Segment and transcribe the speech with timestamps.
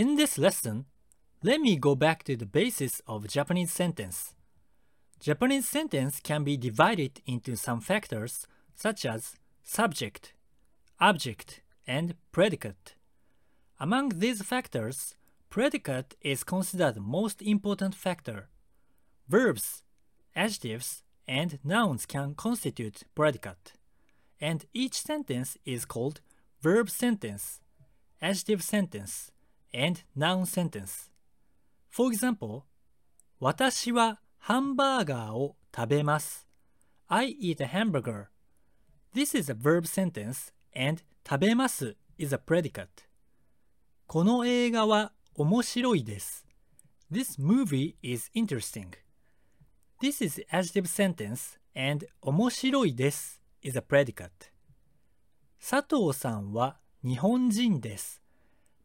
[0.00, 0.86] In this lesson,
[1.42, 4.34] let me go back to the basis of Japanese sentence.
[5.20, 10.32] Japanese sentence can be divided into some factors such as subject,
[11.00, 12.94] object, and predicate.
[13.78, 15.16] Among these factors,
[15.50, 18.48] predicate is considered the most important factor.
[19.28, 19.82] Verbs,
[20.34, 23.74] adjectives, and nouns can constitute predicate,
[24.40, 26.22] and each sentence is called
[26.62, 27.60] verb sentence,
[28.22, 29.30] adjective sentence,
[29.72, 31.10] and noun sentence.
[31.88, 32.64] For example,
[33.38, 36.46] 私はハンバーガーを食べます。
[37.08, 38.26] I eat a hamburger.
[39.14, 42.86] This is a verb sentence and 食べます is a predicate.
[44.06, 46.46] この映画は面白いです。
[47.10, 48.88] This movie is interesting.
[50.00, 54.30] This is adjective sentence and 面白いです is a predicate.
[55.60, 58.22] 佐藤さんは日本人です。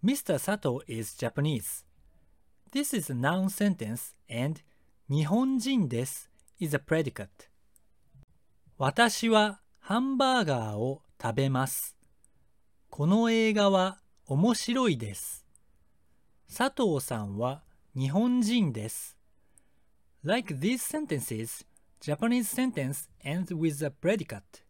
[0.06, 0.38] Mr.
[0.38, 1.84] Sato is Japanese.
[2.72, 4.62] This is a noun sentence and
[5.10, 7.50] 日本人です is a predicate.
[8.78, 11.98] 私はハンバーガーを食べます。
[12.92, 15.44] この映画は面白いです。
[16.56, 17.64] 佐藤さんは
[17.98, 19.18] 日本人です。
[20.24, 21.66] Like these sentences,
[22.00, 24.62] Japanese sentence ends with a predicate.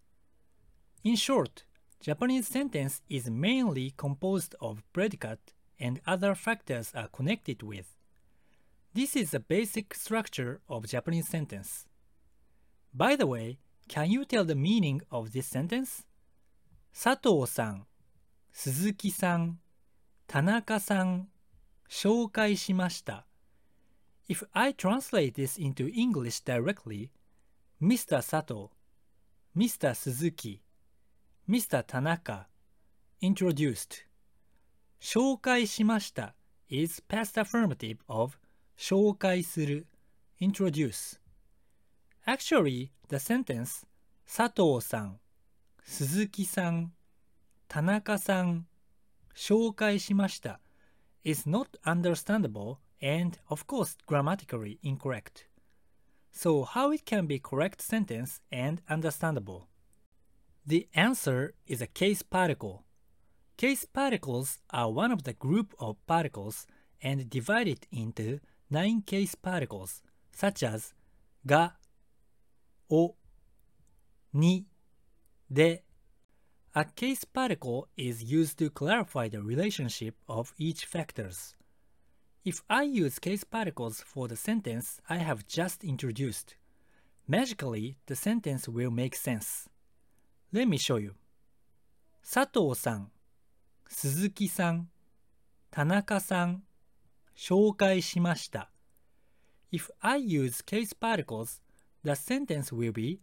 [1.04, 1.66] In short,
[2.05, 7.97] Japanese sentence is mainly composed of predicate and other factors are connected with.
[8.95, 11.87] This is the basic structure of Japanese sentence.
[12.93, 13.59] By the way,
[13.89, 16.05] can you tell the meaning of this sentence?
[16.93, 17.87] 佐藤さん、
[18.53, 19.61] 鈴木さん、
[20.27, 21.29] 田中さん、
[21.89, 23.27] 紹介しました。
[24.29, 27.11] If I translate this into English directly,
[27.81, 28.23] Mr.
[28.23, 28.71] Sato,
[29.57, 29.95] Mr.
[29.95, 30.61] Suzuki,
[31.48, 31.84] Mr.
[31.84, 32.48] Tanaka
[33.22, 34.08] introduced.
[35.00, 36.34] 紹介しました
[36.70, 38.40] is past affirmative of
[38.76, 39.86] 紹介する
[40.42, 41.20] introduce.
[42.26, 43.86] Actually, the sentence
[44.26, 45.20] 佐藤さん、
[45.84, 46.94] 鈴木さん、
[47.68, 48.66] 田中さん、
[49.36, 50.60] 紹介しました
[51.24, 55.46] is not understandable and of course grammatically incorrect.
[56.34, 59.68] So how it can be correct sentence and understandable?
[60.68, 62.86] The answer is a case particle.
[63.56, 66.66] Case particles are one of the group of particles
[67.04, 68.40] and divided into
[68.72, 70.94] nine case particles such as
[71.46, 71.70] ga,
[72.90, 73.16] o,
[74.34, 74.66] ni,
[75.54, 75.84] de.
[76.74, 81.56] A case particle is used to clarify the relationship of each factors.
[82.44, 86.56] If I use case particles for the sentence I have just introduced,
[87.28, 89.70] magically the sentence will make sense.
[90.56, 91.14] Let me show you.
[92.24, 93.12] 佐藤さん、
[93.90, 94.90] 鈴木さん、
[95.70, 96.64] 田中さん、
[97.36, 98.72] 紹介しました。
[99.74, 101.62] If I use case particles,
[102.06, 103.20] the sentence will be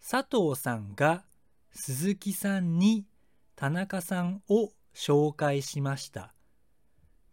[0.00, 1.24] 佐藤さんが
[1.70, 3.06] 鈴木さんに
[3.54, 6.34] 田中さんを紹介しました。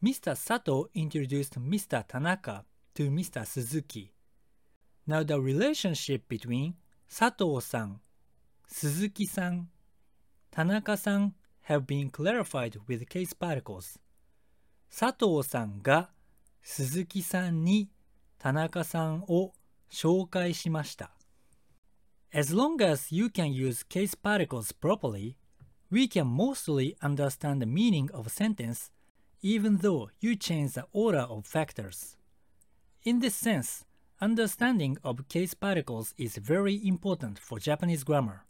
[0.04, 0.36] Mr.
[0.36, 2.06] Sato introduced Mr.
[2.06, 2.64] Tanaka
[2.94, 3.44] to Mr.
[3.44, 4.12] Suzuki.
[5.08, 6.74] Now the relationship between
[7.10, 8.02] 佐藤さん、
[8.71, 9.69] 鈴木さん、
[10.51, 11.35] 田中さん
[11.69, 13.99] have been clarified with case particles.
[14.91, 16.11] 佐藤さんが
[16.63, 17.91] 鈴木さんに
[18.39, 19.53] 田中さんを
[19.91, 21.11] 紹介しました。
[22.33, 25.37] As long as you can use case particles properly,
[25.91, 28.91] we can mostly understand the meaning of a sentence
[29.43, 32.17] even though you change the order of factors.
[33.05, 33.85] In this sense,
[34.21, 38.45] understanding of case particles is very important for Japanese grammar.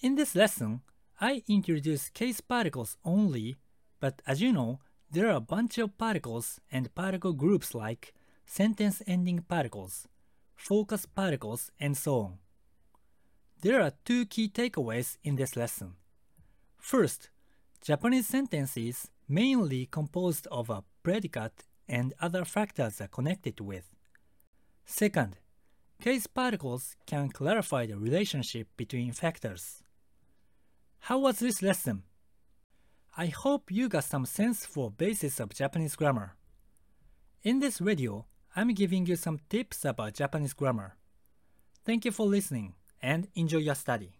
[0.00, 0.82] In this lesson,
[1.20, 3.56] I introduce case particles only,
[3.98, 4.78] but as you know,
[5.10, 8.14] there are a bunch of particles and particle groups like
[8.46, 10.06] sentence ending particles,
[10.54, 12.38] focus particles, and so on.
[13.60, 15.94] There are two key takeaways in this lesson.
[16.76, 17.30] First,
[17.82, 23.96] Japanese sentence is mainly composed of a predicate and other factors are connected with.
[24.86, 25.38] Second,
[26.00, 29.82] case particles can clarify the relationship between factors.
[31.00, 32.02] How was this lesson?
[33.16, 36.36] I hope you got some sense for basis of Japanese grammar.
[37.42, 40.96] In this video, I'm giving you some tips about Japanese grammar.
[41.84, 44.17] Thank you for listening and enjoy your study.